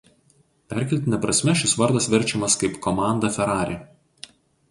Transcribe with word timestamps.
Perkeltine 0.71 1.19
prasme 1.25 1.53
šis 1.59 1.75
vardas 1.81 2.09
verčiamas 2.15 2.57
kaip 2.63 2.79
„"Komanda 2.87 3.31
Ferrari"“. 3.37 3.77